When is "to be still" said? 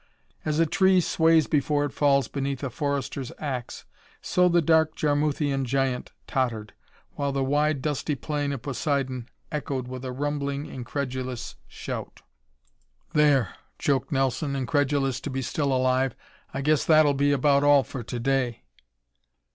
15.21-15.71